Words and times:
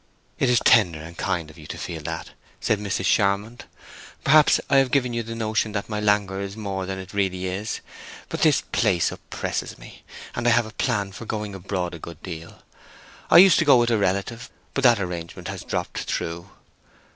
"It 0.39 0.49
is 0.49 0.59
tender 0.61 0.99
and 0.99 1.15
kind 1.15 1.51
of 1.51 1.59
you 1.59 1.67
to 1.67 1.77
feel 1.77 2.01
that," 2.01 2.31
said 2.59 2.79
Mrs. 2.79 3.05
Charmond. 3.05 3.65
"Perhaps 4.23 4.59
I 4.67 4.77
have 4.77 4.89
given 4.89 5.13
you 5.13 5.21
the 5.21 5.35
notion 5.35 5.73
that 5.73 5.89
my 5.89 5.99
languor 5.99 6.41
is 6.41 6.57
more 6.57 6.87
than 6.87 6.97
it 6.97 7.13
really 7.13 7.45
is. 7.45 7.81
But 8.27 8.41
this 8.41 8.61
place 8.71 9.11
oppresses 9.11 9.77
me, 9.77 10.01
and 10.33 10.47
I 10.47 10.49
have 10.49 10.65
a 10.65 10.71
plan 10.73 11.09
of 11.09 11.27
going 11.27 11.53
abroad 11.53 11.93
a 11.93 11.99
good 11.99 12.23
deal. 12.23 12.63
I 13.29 13.37
used 13.37 13.59
to 13.59 13.65
go 13.65 13.77
with 13.77 13.91
a 13.91 13.97
relative, 13.99 14.49
but 14.73 14.83
that 14.85 14.99
arrangement 14.99 15.49
has 15.49 15.63
dropped 15.63 15.99
through." 15.99 16.49